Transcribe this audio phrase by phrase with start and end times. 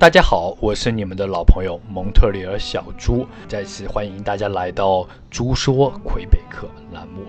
[0.00, 7.24] 大家好，我是你们的老朋友蒙特利尔小猪，再次欢迎大家来到“猪说魁北克”栏目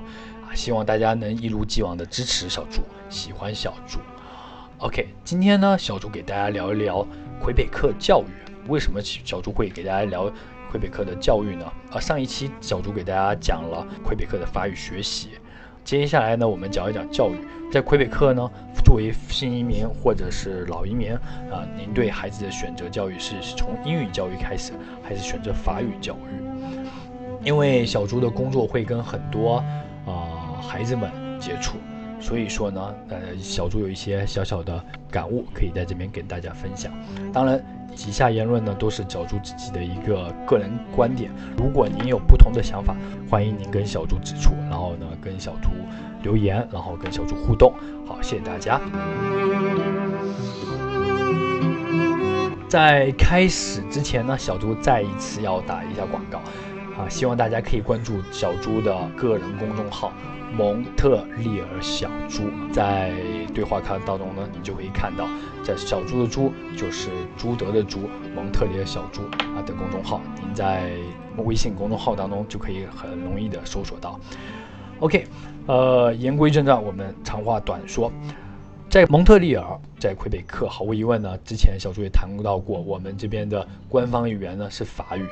[0.47, 0.55] 啊！
[0.55, 3.99] 希望大家能一如既往的支持小猪，喜欢小猪。
[4.77, 7.05] OK，今天呢，小猪给大家聊一聊
[7.41, 8.69] 魁北克教育。
[8.69, 10.31] 为什么小猪会给大家聊
[10.71, 11.65] 魁北克的教育呢？
[11.91, 15.31] 啊，上一期小猪给大家讲了魁北克的法语学习。
[15.83, 17.35] 接下来呢，我们讲一讲教育。
[17.71, 18.49] 在魁北克呢，
[18.83, 27.45] 作为新移民或者是老移民啊，您对孩子的选择教育是从英语教育开始，还是选择法语教育？
[27.45, 29.63] 因为小朱的工作会跟很多
[30.05, 31.77] 啊孩子们接触，
[32.21, 36.93] 所以说呢，呃，小猪有一些小小的感悟，可以在这边跟大家分享。
[37.33, 37.61] 当然。
[38.07, 42.95] 以下言论呢都是小猪自己的一个个人观点，如果您有不同的想法，
[43.29, 45.71] 欢迎您跟小猪指出，然后呢跟小猪
[46.23, 47.73] 留言，然后跟小猪互动。
[48.07, 48.79] 好，谢谢大家。
[52.69, 56.39] 在开始之前呢，小猪再一次要打一下广告，
[56.97, 60.11] 啊，希望大家可以关注小猪的个人公众号。
[60.53, 63.13] 蒙特利尔小猪，在
[63.53, 65.25] 对话框当中呢，你就可以看到，
[65.63, 68.01] 在小猪的猪就是朱德的朱，
[68.35, 69.21] 蒙特利尔小猪
[69.55, 70.91] 啊的公众号，您在
[71.37, 74.19] 微信公众号当中就可以很容易的搜索到。
[74.99, 75.25] OK，
[75.67, 78.11] 呃，言归正传，我们长话短说，
[78.89, 79.65] 在蒙特利尔，
[79.97, 85.25] 在魁北克，毫无疑问呢，之前小猪也谈到过，我们这边的官方语言呢是法语，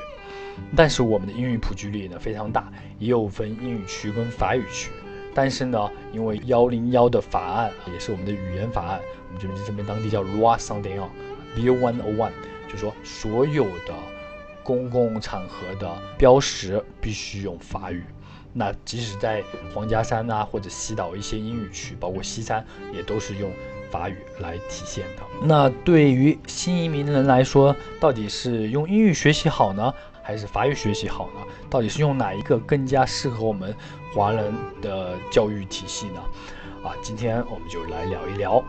[0.76, 4.92] 但是我们的英语普及率呢非常大，也有分英语区跟法语区。
[5.34, 11.02] 但是呢，因为幺零幺的法案也是我们的语言法案，我们这边这边当地叫 Loi s a n d e n
[11.56, 12.32] Bill One O One，
[12.68, 13.94] 就说所有的
[14.64, 18.04] 公共场合的标识必须用法语。
[18.52, 23.52] 那即使在皇家山啊或者西岛一些英语区，包括西山，也都是用
[23.92, 25.22] 法语来体现的。
[25.44, 29.94] 那对于新移民人来说，到底是用英语学习好呢？
[30.30, 31.42] 还是法语学习好呢？
[31.72, 33.76] 到底是用哪一个更加适合我们
[34.14, 36.22] 华人的教育体系呢？
[36.84, 38.64] 啊，今天我们就来聊一聊。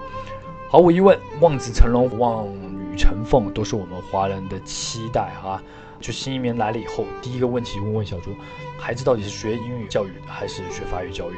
[0.70, 5.62] 毫无疑问，望子成龙、望女成凤都是我们华人的期待啊。
[6.00, 8.34] 就新移民来了以后，第一个问题问问小朱：
[8.78, 11.34] 孩子到底是学英语教育还是学法语教育？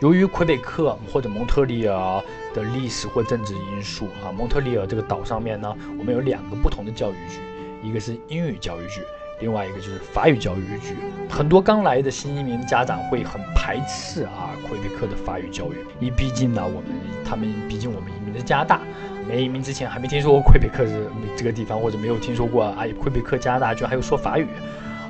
[0.00, 2.24] 由于魁北克或者蒙特利尔
[2.54, 7.38] 的历史或政治因素啊，蒙特利尔这个岛上面呢，我们有两个不同的教育局，
[7.86, 9.02] 一个是英语教育局。
[9.40, 10.96] 另外一个就是法语教育局，
[11.28, 16.84] 很多刚来的新移民家长会很排斥啊魁北克的法语教育，因为毕竟呢，我们
[17.24, 18.80] 他们毕竟我们移民是加拿大，
[19.28, 21.06] 没移民之前还没听说过魁北克是
[21.36, 24.46] 这个地方，或者没有听说过啊魁北克加拿大居然还有说法语，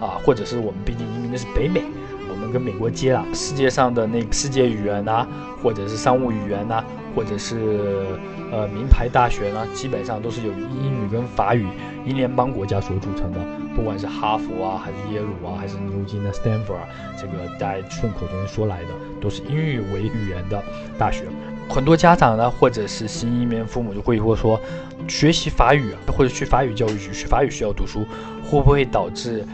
[0.01, 1.83] 啊，或者是我们毕竟移民的是北美，
[2.39, 5.27] 们跟美国接了世界上的那个世界语言呐，
[5.63, 6.83] 或者是商务语言呐，
[7.15, 8.07] 或者是
[8.51, 11.67] 呃名牌大学呢，基本上都是由英语跟法语
[12.07, 13.39] 英联邦国家所组成的。
[13.77, 16.83] 不管是哈佛啊，还是耶鲁啊，还是牛津的 Stanford，
[17.17, 18.89] 这个大家顺口就能说来的，
[19.21, 20.61] 都是英语为语言的
[20.99, 21.25] 大学。
[21.69, 24.59] 很多家长呢，或者是新移民父母就会说，
[25.07, 28.05] 学习法语或者去法语教育局学法语需要读书，
[28.43, 29.45] 会不会导致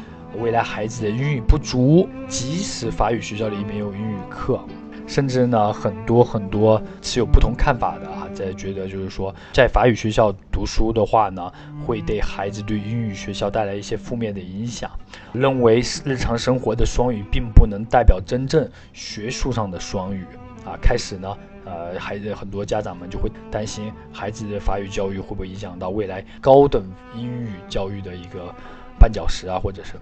[0.40, 2.08] 未来孩子的英语不足？
[2.28, 4.60] 即使法语学校里面有英语课。
[5.06, 11.52] 甚至呢，很多很多持有不同看法的啊，在觉得就是说，在法语学校读书的话呢，
[11.84, 14.90] 会对孩子对英语学校带来一些负面的影响，
[15.34, 20.24] 认为日常生活的双语并不能代表真正学术上的双语
[20.64, 20.72] 啊。
[20.80, 26.82] 开始呢，呃，孩子很多家长们就会担心孩子的法语教育会不会影响到未来高等
[27.14, 28.54] 英语教育的一个
[28.98, 29.92] 绊脚石啊，或者是。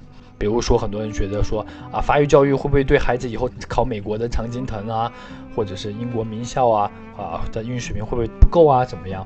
[0.42, 5.12] 比如说，很多人觉得说啊，法语教育会不会对孩子以后考美国的常青藤啊，
[5.54, 8.84] 或者是英国名校啊啊的英语水平会不会不够啊？
[8.84, 9.24] 怎么样？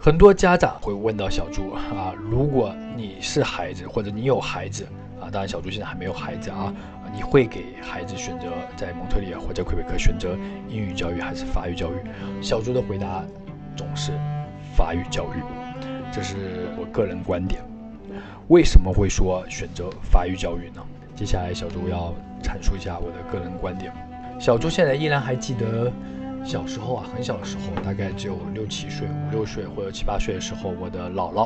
[0.00, 4.84] 很多家长会问到小朱啊，如果你是孩子，或者你有孩子
[5.20, 6.74] 啊，当然小朱现在还没有孩子啊，
[7.14, 8.46] 你会给孩子选择
[8.76, 10.36] 在蒙特利尔或者魁北克选择
[10.68, 12.42] 英语教育还是法语教育？
[12.42, 13.22] 小朱的回答
[13.76, 14.10] 总是
[14.74, 15.40] 法语教育，
[16.10, 17.62] 这是我个人观点。
[18.50, 20.82] 为什么会说选择法语教育呢？
[21.14, 22.12] 接下来小朱要
[22.42, 23.92] 阐述一下我的个人观点。
[24.40, 25.90] 小朱现在依然还记得
[26.44, 31.44] 小时候啊，很小的时候，大概只有六七岁、五六岁或者七八岁的时候，我的姥姥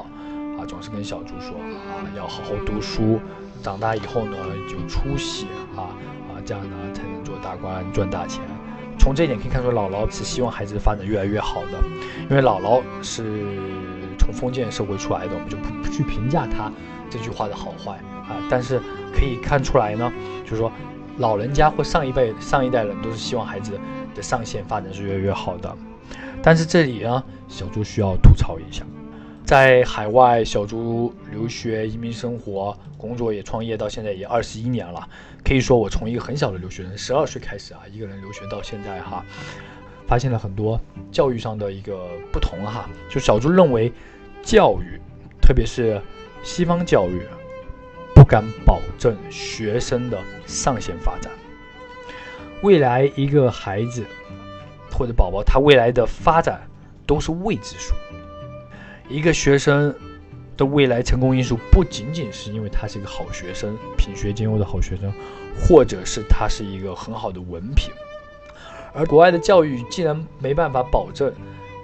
[0.58, 3.20] 啊总是跟小朱说啊，要好好读书，
[3.62, 4.38] 长大以后呢
[4.72, 5.46] 有出息
[5.76, 5.92] 啊
[6.26, 8.40] 啊，这样呢才能做大官赚大钱。
[8.98, 11.72] 从这一点可以看出，姥姥是希望孩子发展越来越好的，
[12.30, 13.24] 因为姥姥是
[14.24, 16.72] 从封建社会出来的，我们就不不去评价他。
[17.10, 17.92] 这句话的好坏
[18.28, 18.80] 啊，但是
[19.14, 20.10] 可以看出来呢，
[20.44, 20.72] 就是说，
[21.18, 23.78] 老人家或上一辈、上一代人都是希望孩子
[24.14, 25.76] 的上限发展是越来越好的。
[26.42, 28.84] 但是这里呢，小猪需要吐槽一下，
[29.44, 35.06] 在海外，小猪留学、移民生活、工作也创业到现在也二十一年了。
[35.44, 39.24] 可以说，我从一个很小的留学生，十二岁开始啊，一个人留学到现在哈，
[40.08, 40.80] 发现了很多
[41.12, 42.88] 教育上的一个不同哈。
[43.08, 43.92] 就小猪认为，
[44.44, 45.00] 教育，
[45.40, 46.00] 特别是
[46.42, 47.22] 西方教育，
[48.14, 51.32] 不敢保证学生的上限发展。
[52.62, 54.04] 未来一个孩子
[54.90, 56.60] 或者宝宝，他未来的发展
[57.06, 57.94] 都是未知数。
[59.08, 59.94] 一个学生
[60.56, 65.12] 的未来成功因素，不仅仅是因为他是一个好学生，品学兼优的好学生，
[65.58, 67.92] 或者是他是一个很好的文凭。
[68.94, 71.32] 而国外的教育既然没办法保证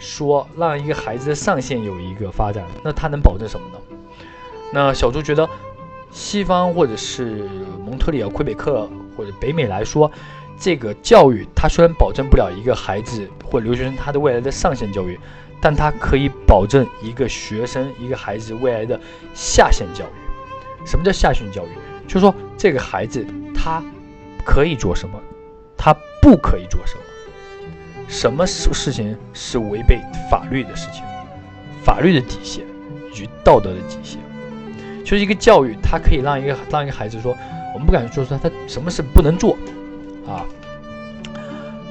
[0.01, 3.79] 说让一个孩子的上限有一个发展，那他能保证什么呢？
[4.73, 5.49] 那小朱觉得，
[6.11, 7.49] 西方或者是
[7.87, 10.11] 蒙特利尔、魁北克或者北美来说，
[10.59, 15.17] 这个教育它虽然保证不了一个孩子或留学生他的未来的上限教育。
[15.63, 18.99] 但它可以保证一个学生、一个孩子未来的
[19.35, 20.87] 下限教育。
[20.87, 21.69] 什么叫下限教育？
[22.09, 23.23] 就是说这个孩子
[23.55, 23.83] 他
[24.43, 25.21] 可以做什么，
[25.77, 27.03] 他不可以做什么。
[28.11, 31.05] 什么事事情是违背法律的事情？
[31.85, 32.65] 法律的底线
[33.15, 34.21] 与道德的底线，
[35.03, 37.35] 就是一个教育，它可以让一个让一个孩子说，
[37.73, 39.57] 我们不敢说说他什么事不能做
[40.27, 40.45] 啊。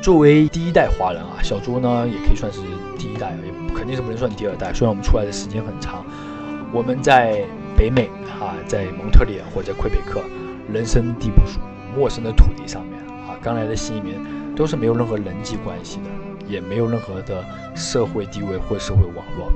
[0.01, 2.59] 作为第一代华人啊，小朱呢也可以算是
[2.97, 4.73] 第一代，也肯定是不能算第二代。
[4.73, 6.05] 虽然我们出来的时间很长，
[6.71, 7.43] 我们在
[7.75, 10.21] 北美啊，在蒙特利尔或者魁北克，
[10.71, 11.59] 人生地不熟，
[11.97, 14.13] 陌生的土地上面啊，刚来的新移民
[14.59, 16.09] 都是没有任何人际关系的，
[16.45, 17.41] 也没有任何的
[17.73, 19.49] 社会地位或社会网络。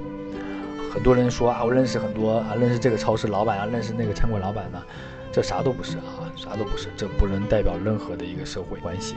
[0.93, 4.81] 很多人说啊，我认识很多啊，认识这个超市老板啊，认识那个餐馆老板呢。
[5.29, 9.15] 这啥都不是啊，啥都不是，这不能代表任何的一个社会关系。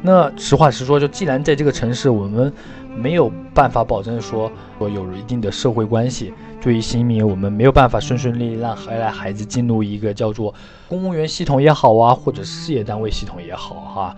[0.00, 2.50] 那实话实说，就既然在这个城市，我们
[2.96, 10.54] 没有办法保证说说有一定的社会关系，对于新移民，我们没有办法顺顺利利让来孩子进入一个叫做
[10.88, 14.16] 公务员系统也好啊，或者事业单位系统也好哈。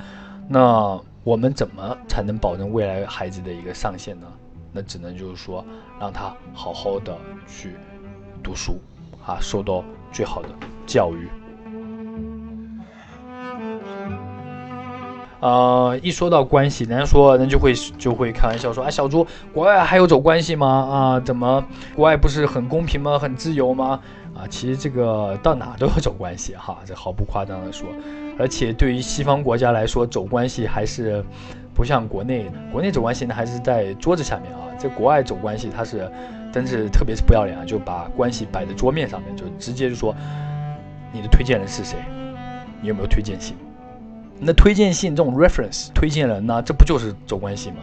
[0.51, 4.27] 那我们怎么才能保证未来孩子的一个上限呢？
[4.73, 5.65] 那只能就是说，
[5.99, 7.17] 让他好好的
[7.47, 7.77] 去
[8.43, 8.79] 读书
[9.27, 9.83] 啊，受到
[10.13, 10.49] 最好的
[10.87, 11.29] 教育。
[15.41, 20.67] 呃，一说到关系，人家说人就会就会开玩笑说，啊，小朱，国外还有走关系吗？
[20.69, 23.19] 啊，怎么国外不是很公平吗？
[23.19, 24.01] 很自由吗？
[24.35, 27.89] 啊，其实这个到哪都要走关系哈，这毫不夸张的说。
[28.39, 31.25] 而且对于西方国家来说，走关系还是
[31.75, 36.11] 不像国内，国内走关系呢还是在桌子下面啊，在国外走关系，他是
[36.53, 40.15] 真是特别是不要脸啊，就把关系摆在桌面上面，就直接就说
[41.13, 41.99] 你的推荐人是谁，
[42.81, 43.57] 你有没有推荐信？
[44.41, 47.77] 那推荐信这种 reference 推荐人呢，这不就是走关系吗？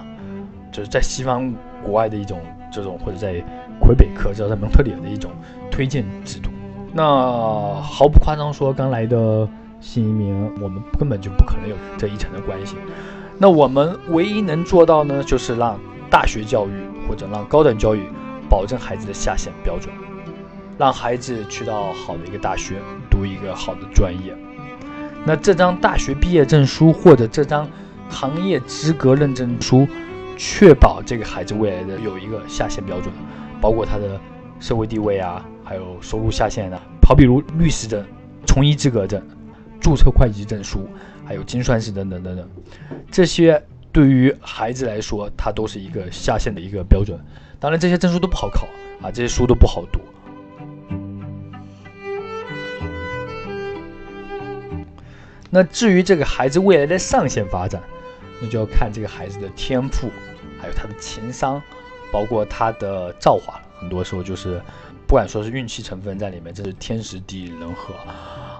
[0.72, 1.54] 就是在西方
[1.84, 2.40] 国外的一种
[2.72, 3.34] 这种，或者在
[3.80, 5.32] 魁北克，知道在蒙特利尔的一种
[5.70, 6.50] 推荐制度。
[6.94, 7.04] 那
[7.82, 9.48] 毫不夸张说，刚来的
[9.86, 12.76] 新移民，我们根本就不可能有这一层的关系。
[13.38, 15.80] 那我们唯一能做到呢，就是让
[16.10, 16.72] 大学教育
[17.08, 18.02] 或者让高等教育
[18.50, 19.94] 保证孩子的下限标准，
[20.80, 22.78] 让孩子去到好的一个大学，
[23.12, 24.36] 读一个好的专业。
[25.24, 27.70] 那这张大学毕业证书或者这张
[28.10, 29.88] 行业资格认证书，
[30.36, 33.14] 确保这个孩子未来的有一个下限标准，
[33.62, 34.20] 包括他的
[34.60, 36.82] 社会地位啊，还有收入下限的。
[37.08, 38.04] 好比如律师证、
[38.48, 39.22] 从医资格证、
[39.86, 40.90] 注册会计证书，
[41.28, 42.50] 还有精算师等等等等，
[43.12, 47.20] 这些对于孩子来说，它都是一个下限的一个标准。
[47.60, 48.68] 当然，这些证书都不好考
[49.04, 50.00] 啊，这些书都不好读。
[55.52, 57.80] 那至于这个孩子未来的上限发展，
[58.42, 60.10] 那就要看这个孩子的天赋，
[60.60, 61.62] 还有他的情商，
[62.12, 63.62] 包括他的造化了。
[63.80, 64.60] 很多时候就是，
[65.06, 67.94] 不管说是运气成分在里面，这是天时地利人和。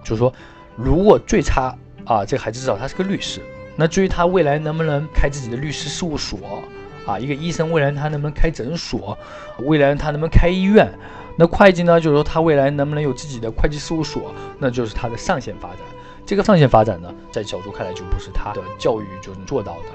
[0.04, 0.32] 就是说，
[0.76, 3.42] 如果最差啊，这孩子至少他是个律师。
[3.78, 6.64] 那至于他未来能不能开自己的律师事务所
[7.06, 9.18] 啊，一个医生未来他能不能开诊所，
[9.60, 10.90] 未来他能不能开医院？
[11.38, 15.80] 那会计呢，就是说他未来能不能有自己的会计事务所，那就是他的上限发展。
[16.26, 19.90] 这个上限发展呢，在小猪看来就不是他的教育就能做到的，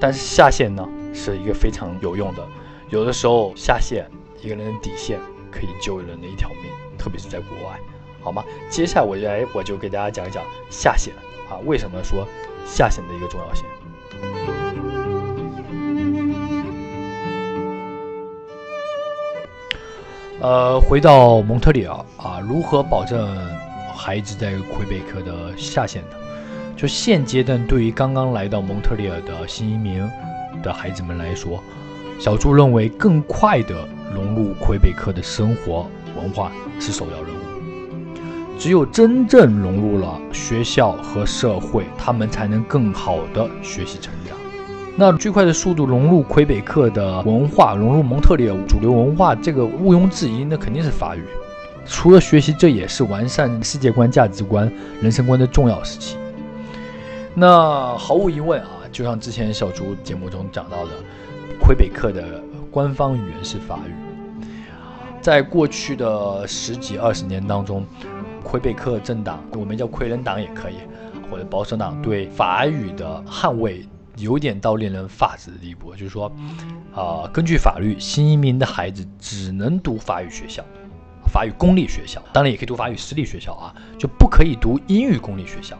[0.00, 2.42] 但是下限呢是一个非常有用的。
[2.88, 4.06] 有的时候下限
[4.40, 5.20] 一个人的底线
[5.52, 7.78] 可以救人的一条命，特别是在国外，
[8.20, 8.44] 好吗？
[8.70, 11.14] 接下来我就来我就给大家讲一讲下限
[11.50, 12.26] 啊，为什么说
[12.66, 13.64] 下限的一个重要性？
[20.40, 23.36] 呃，回到蒙特利尔啊，如何保证？
[24.00, 26.16] 孩子在魁北克的下线的，
[26.76, 30.08] 就现阶段对于刚刚来到蒙特利尔的新移民
[30.62, 31.60] 的孩子们来说，
[32.20, 33.74] 小朱认为，更快的
[34.14, 37.47] 融入魁北克的生活文化是首要任务。
[38.58, 44.36] 只有真正融入了学校和社会，他们才能更好的学习成长。
[44.96, 51.22] 那最快的速度融入魁北克的文化，融入蒙特利尔主流文化，这个毋庸置疑，那肯定是法语。
[51.86, 56.16] 除了学习，这也是完善世界观、价值观、人生观的重要时期。
[57.34, 60.90] 那毫无疑问啊，就像之前小朱节目中讲到的，
[61.60, 63.92] 魁北克的官方语言是法语。
[65.20, 67.84] 在过去的十几二十年当中，
[68.42, 70.76] 魁北克政党，我们叫魁人党也可以，
[71.30, 75.92] 或者保守党对法语的捍卫有点到令人发指的地步。
[75.92, 76.32] 就是说，
[76.94, 80.64] 啊，根据法律，新移民的孩子只能读法语学校，
[81.32, 85.78] 法语公立学校，当然也可以读法语私立学校啊，就不可以读英语公立学校。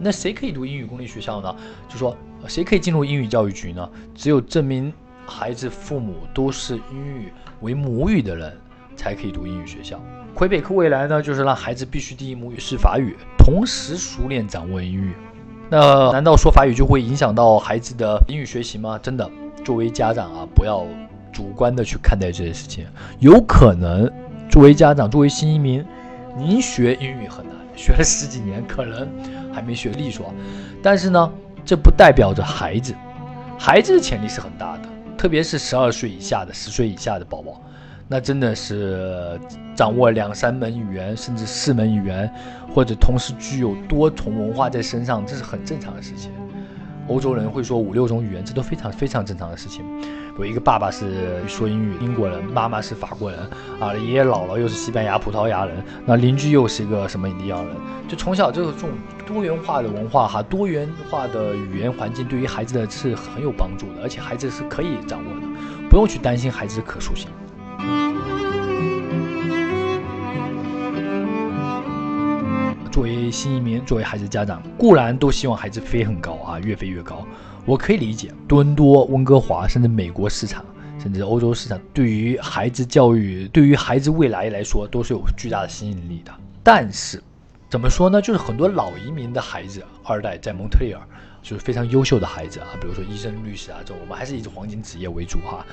[0.00, 1.54] 那谁可以读英语公立学校呢？
[1.88, 2.16] 就说
[2.48, 3.86] 谁可以进入英语教育局呢？
[4.14, 4.90] 只有证明
[5.26, 7.30] 孩子父母都是英语
[7.60, 8.56] 为母语的人，
[8.96, 10.00] 才可以读英语学校。
[10.34, 15.12] 魁北克未来呢，就是让孩子必须第一母语是法语，同时熟练掌握英语。
[15.68, 18.98] 那难道说法语就会影响到孩子的英语学习吗？
[19.02, 19.30] 真的，
[19.64, 20.84] 作为家长啊，不要
[21.32, 22.86] 主观的去看待这件事情。
[23.18, 24.10] 有可能，
[24.48, 25.84] 作为家长，作为新移民，
[26.36, 29.08] 您学英语很难，学了十几年，可能
[29.52, 30.34] 还没学利索。
[30.82, 31.32] 但是呢，
[31.64, 32.94] 这不代表着孩子，
[33.58, 37.60] 孩子的潜力是很大的，特别是十二岁以下的、十岁以下的宝宝。
[38.12, 39.40] 那真的是
[39.76, 42.28] 掌握两三门语言，甚至四门语言，
[42.74, 46.32] 或者同时具有多重文化在身上，这是很正常的事情。
[47.06, 49.84] 欧洲人会说五六种语言，这都非常非常正常的事情。
[50.40, 53.38] 有一个爸爸是说英语，英国人；妈妈是法国人，
[53.78, 57.76] 啊，爷爷姥姥又是西班牙、葡萄牙人，那邻居又是一个什么印第安人。
[58.08, 58.90] 就从小就是这种
[59.24, 65.46] 多元化的文化哈，多元化的语言环境，对于孩子的是很有帮助的，而且孩子是可以掌握的，
[65.88, 67.28] 不用去担心孩子的可塑性。
[73.30, 77.26] 新移民，作为孩子家长，固然都希望孩子飞很高啊，越飞越高。
[77.66, 80.64] 我可以理解，多伦多、温哥华，甚至美国市场，
[80.98, 86.32] 甚至欧洲市场，对于孩子教育，对于孩子未来来说，都是有巨大的吸引力的。
[86.62, 87.22] 但是，
[87.68, 88.20] 怎么说呢？
[88.20, 91.00] 就是很多老移民的孩子，二代在蒙特利尔，
[91.42, 95.64] 就是非常优秀的孩子啊，比如说医生、律师啊，这我们还是以黄金职业为主哈。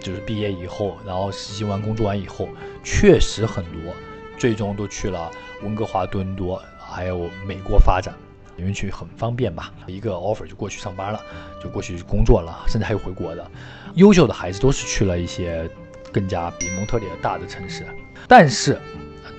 [0.00, 2.48] 就是毕业以后，然后实习完、工作完以后，
[2.82, 3.92] 确实很多。
[4.38, 5.30] 最终都去了
[5.62, 6.62] 温哥华、多伦多，
[6.96, 8.14] 还有美国发展，
[8.56, 11.20] 因为去很方便嘛，一个 offer 就过去上班了，
[11.62, 13.50] 就过去工作了，甚至还有回国的。
[13.96, 15.68] 优秀的孩子都是去了一些
[16.10, 17.84] 更加比蒙特利尔大的城市。
[18.26, 18.80] 但是，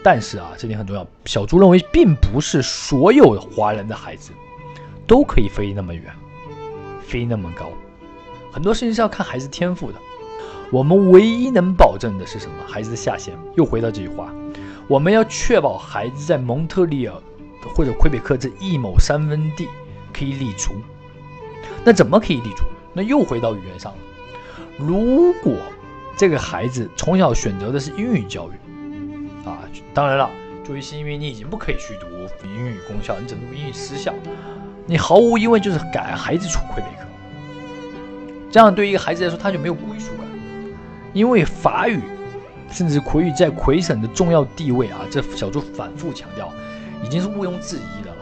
[0.04, 1.04] 但是啊，这点很重要。
[1.26, 4.30] 小朱认为，并不是所有华人的孩子
[5.08, 6.04] 都可以飞那么远，
[7.08, 7.72] 飞那么高。
[8.52, 9.98] 很多事情是要看孩子天赋的。
[10.72, 12.54] 我们唯一能保证的是什么？
[12.68, 13.34] 孩子的下限。
[13.56, 14.32] 又回到这句话。
[14.88, 17.16] 我们要确保孩子在蒙特利尔
[17.76, 19.68] 或者魁北克这一亩三分地
[20.14, 20.74] 可以立足。
[21.84, 22.64] 那怎么可以立足？
[22.94, 23.98] 那又回到语言上了。
[24.78, 25.56] 如果
[26.16, 29.60] 这个孩子从小选择的是英语教育，啊，
[29.94, 30.30] 当然了，
[30.64, 32.08] 作为新移民，你已经不可以去读
[32.48, 34.14] 英语公校，你只能读英语私校。
[34.86, 37.08] 你毫无疑问就是赶孩子出魁北克。
[38.50, 40.26] 这样对于一个孩子来说，他就没有归属感，
[41.14, 42.00] 因为法语。
[42.70, 46.52] 甚至魁语在魁省的重要地位啊，这小朱反复强调，
[47.04, 48.18] 已经是毋庸置疑的了。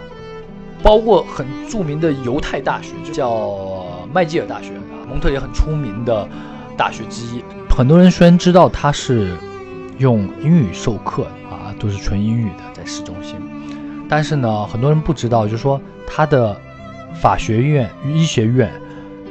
[0.83, 4.71] 包括很著名的犹太大学，就叫麦基尔大学，
[5.09, 6.27] 蒙特也很出名的
[6.77, 7.43] 大学之一。
[7.69, 9.35] 很多人虽然知道它是
[9.97, 13.35] 用英语授课啊，都是纯英语的，在市中心，
[14.07, 16.55] 但是呢，很多人不知道，就是说它的
[17.19, 18.71] 法学院、医学院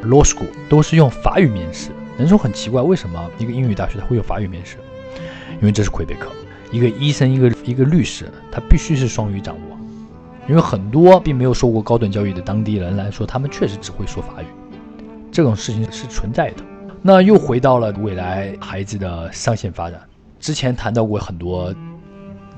[0.02, 1.90] （law school） 都是用法语面试。
[2.18, 4.76] 人说很奇怪，为什么一个英语大学它会有法语面试？
[5.60, 6.30] 因为这是魁北克，
[6.75, 9.78] 一个医生，一个一个律师，他必须是双语掌握。
[10.49, 14.47] 因为很多并没有受过高等教育的当地人来说，他们确实只会说法语，
[15.31, 16.64] 这种事情是存在的。
[17.00, 20.00] 那又回到了未来孩子的上线发展。
[20.40, 21.73] 之前谈到过很多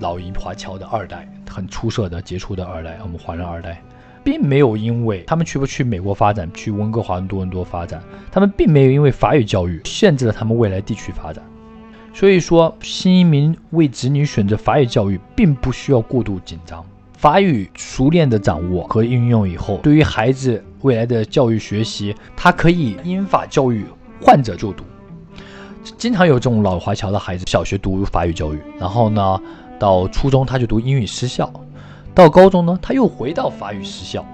[0.01, 3.83] 老移华侨的二代，很出色的杰出的二代，我们华人二代，
[4.25, 11.45] 并没有因为他们去不去美国发展，去温哥华、多伦多发展，他们并没有因为法语教育限制了他们未来地区发展。
[12.19, 16.83] 所以说，新移民为子女选择法语教育，并不需要过度紧张。
[17.19, 23.85] 法语熟练的掌握和运用以后，对于孩子未来的教育学习，他可以英法教育
[24.19, 24.83] 换着就读。
[25.99, 29.39] 经常有这种老华侨的孩子，小学读法语教育，然后呢，
[29.79, 31.53] 到初中他就读英语私校，
[32.15, 34.25] 到高中呢，他又回到法语私校，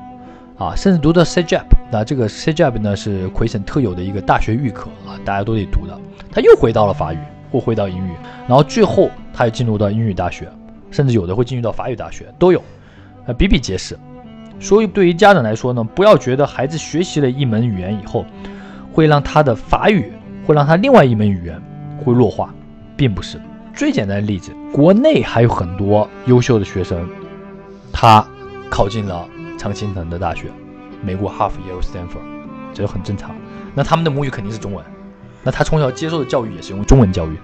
[0.56, 6.00] 啊，甚至读到 CJP 那这个 CJAP 呢是魁省特有的一个大学预科啊，大家都得读的。
[6.30, 7.18] 他又回到了法语，
[7.52, 8.12] 或回到英语，
[8.48, 10.50] 然后最后他又进入到英语大学，
[10.90, 12.60] 甚至有的会进入到法语大学，都有，
[13.26, 13.98] 呃，比比皆是。
[14.58, 18.24] 所以对于家长来说呢，不要觉得孩子学习了一门语言以后，
[18.92, 20.12] 会让他的法语，
[20.46, 21.60] 会让他另外一门语言
[22.02, 22.54] 会弱化，
[22.96, 23.40] 并不是。
[23.74, 27.08] 最简单的例子，国内还有很多优秀的学生，
[27.92, 28.26] 他
[28.70, 29.26] 考进了
[29.58, 30.48] 常青藤的大学。
[31.04, 32.18] 美国哈佛、耶鲁、斯坦福，
[32.72, 33.34] 这很正常。
[33.74, 34.84] 那他们的母语肯定是中文，
[35.42, 37.36] 那他从小接受的教育也是用中文教育。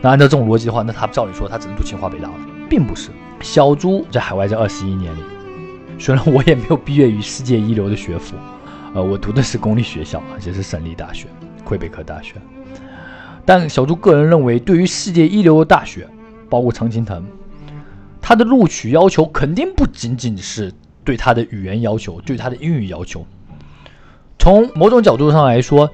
[0.00, 2.34] 那按照这种逻辑的话，那他照理说他只能读清华北大了，
[2.68, 3.10] 并不是。
[3.40, 5.20] 小朱在海外这二十一年里，
[5.98, 8.34] 虽然我也没有毕业于世界一流的学府，
[8.94, 11.28] 呃，我读的是公立学校，而且是省立大学——
[11.64, 12.34] 魁北克大学。
[13.44, 16.08] 但小朱个人认为，对于世界一流的大学，
[16.48, 17.24] 包括常青藤，
[18.20, 20.72] 他的录取要求肯定不仅仅是。
[21.04, 23.24] 对他的语言要求，对他的英语要求，
[24.40, 25.88] 从某种角度上来说，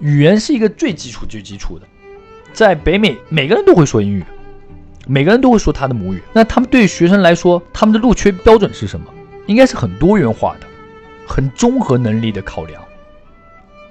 [0.00, 1.86] 语言是一个最基础、最基础的。
[2.52, 4.24] 在北美，每个人都会说英语，
[5.06, 6.22] 每个人都会说他的母语。
[6.32, 9.06] 那他们对学生来说，他们的录取标准是什么？
[9.46, 10.66] 应该是很多元化的，
[11.26, 12.82] 很综合能力的考量，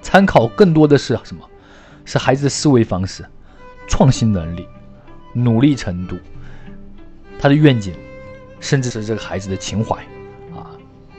[0.02, 1.48] 参考更多的是什么？
[2.04, 3.24] 是孩子的思维方式、
[3.88, 4.68] 创新能力、
[5.32, 6.16] 努力程度、
[7.38, 7.94] 他的愿景，
[8.60, 9.96] 甚至是这个孩子的情怀。
[10.54, 10.70] 啊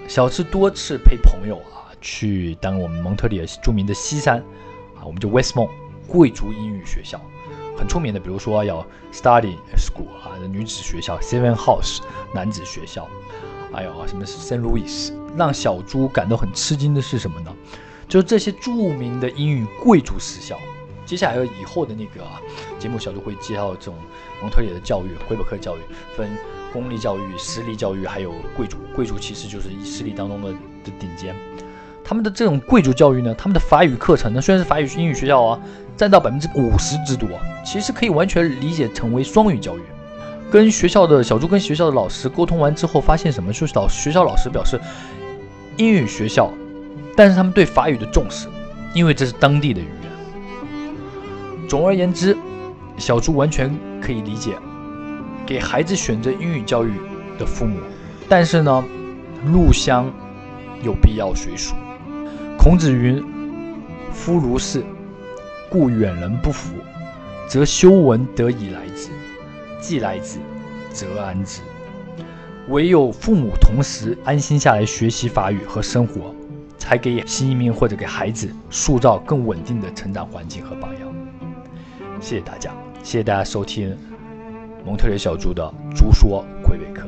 [0.08, 4.42] 小智多次陪朋友啊去当我们蒙特利尔著名的西山，
[5.08, 5.70] 我们就 Westmont
[6.08, 7.20] 贵族英语学校，
[7.78, 12.02] 很出名的，比如说要 Study School 啊，女子学校 Seven House
[12.34, 13.08] 男子学校，
[13.72, 17.52] 还有啊什么 Saint Louis，让小猪感到很吃惊的是什么呢？
[18.08, 20.60] 就是这些著名的英语贵族私校。
[21.06, 22.22] 接下来以后的那个
[22.78, 23.96] 节目，小猪会介绍这种
[24.42, 25.80] 蒙特利的教育、魁北克教育
[26.16, 26.30] 分。
[26.74, 31.34] 公立教育、私立教育，还有贵族，贵族其实就是私立当中的的顶尖。
[32.08, 35.60] 他们的这种贵族教育呢，他们的法语课程呢，虽然是法语英语学校啊，
[35.98, 37.28] 占到百分之五十之多，
[37.66, 39.82] 其实可以完全理解成为双语教育。
[40.50, 43.52] 跟学校的小猪跟学校的老师沟通完之后，发现什么？
[43.52, 44.80] 就是老学校老师表示，
[45.76, 46.50] 英语学校，
[47.14, 48.48] 但是他们对法语的重视，
[48.94, 51.68] 因为这是当地的语言。
[51.68, 52.38] 总而言之，
[52.98, 53.70] 小猪完全
[54.02, 54.56] 可以理解。
[55.46, 56.94] 给孩子选择英语教育
[57.38, 57.82] 的父母，
[58.30, 58.82] 但是呢，
[59.46, 60.10] 入乡
[60.82, 61.76] 有必要随俗。
[62.68, 63.24] 孔子云
[64.12, 64.84] ：“夫如是，
[65.70, 66.74] 故远人不服，
[67.48, 69.08] 则修文得以来之；
[69.80, 70.38] 既来之，
[70.92, 71.62] 则安之。”
[72.68, 76.36] 唯有父母同时安心下来学习法语和生活，
[76.78, 81.10] 才给新移民或者给孩子塑造更稳定的成长环境和榜样。
[82.20, 83.98] 谢谢大家，谢谢大家收听。
[84.86, 87.08] 蒙特利小猪的猪说魁北克，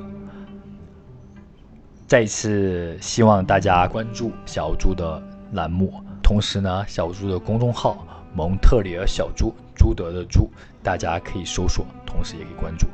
[2.08, 5.22] 再一次希望大家关注小猪的
[5.54, 10.50] 栏目，同时呢，小猪的公众号蒙特利尔小猪朱德的朱，
[10.84, 12.88] 大家可以搜索，同时也可以关注。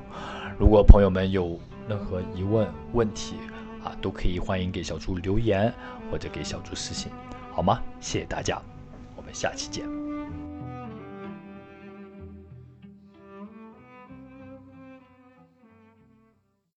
[0.57, 3.35] 如果朋友们有任何疑问问题
[3.83, 5.73] 啊，都可以欢迎给小猪留言
[6.09, 7.11] 或者给小猪私信，
[7.51, 7.81] 好吗？
[7.99, 8.61] 谢谢大家，
[9.15, 10.04] 我们下期见。